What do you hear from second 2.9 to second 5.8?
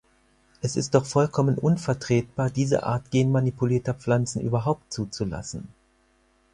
genmanipulierter Pflanzen überhaupt zuzulassen.